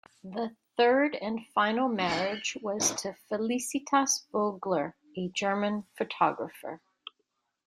The 0.23 0.55
third 0.77 1.13
and 1.21 1.45
final 1.53 1.87
marriage 1.87 2.57
was 2.63 2.89
to 3.03 3.15
Felicitas 3.29 4.25
Vogler, 4.31 4.95
a 5.15 5.27
German 5.29 5.85
photographer. 5.95 6.81